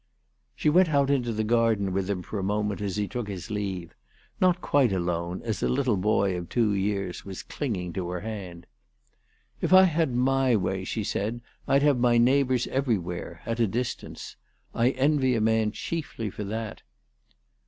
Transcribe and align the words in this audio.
She 0.55 0.67
went 0.67 0.89
out 0.89 1.11
into 1.11 1.31
the 1.31 1.43
garden 1.43 1.93
with 1.93 2.09
him 2.09 2.23
for 2.23 2.39
a 2.39 2.43
moment 2.43 2.81
as 2.81 2.95
he 2.95 3.07
took 3.07 3.27
his 3.27 3.51
leave, 3.51 3.93
not 4.39 4.59
quite 4.59 4.91
alone, 4.91 5.43
as 5.43 5.61
a 5.61 5.69
little 5.69 5.95
boy 5.95 6.35
of 6.35 6.49
two 6.49 6.73
years 6.73 7.19
old 7.21 7.25
was 7.27 7.43
clinging 7.43 7.93
to 7.93 8.09
her 8.09 8.21
hand." 8.21 8.65
If 9.61 9.73
I 9.73 9.83
had 9.83 10.15
my 10.15 10.55
way," 10.55 10.85
she 10.85 11.03
said, 11.03 11.39
"I'd 11.67 11.83
have 11.83 11.99
my 11.99 12.17
neighbours 12.17 12.65
every 12.65 12.97
where, 12.97 13.43
at 13.45 13.59
any 13.59 13.67
distance. 13.67 14.37
I 14.73 14.89
envy 14.89 15.35
a 15.35 15.39
man 15.39 15.71
chiefly 15.71 16.31
for 16.31 16.45
that." 16.45 16.81